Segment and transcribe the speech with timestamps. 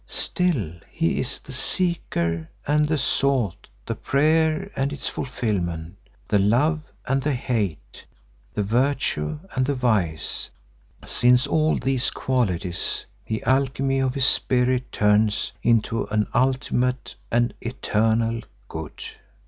[0.07, 5.95] Still he is the Seeker and the Sought, the Prayer and its Fulfilment,
[6.27, 8.03] the Love and the Hate,
[8.55, 10.49] the Virtue and the Vice,
[11.05, 18.41] since all these qualities the alchemy of his spirit turns into an ultimate and eternal
[18.69, 19.03] Good.